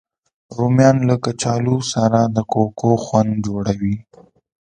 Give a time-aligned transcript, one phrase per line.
[0.57, 3.95] رومیان له کچالو سره د کوکو خوند جوړوي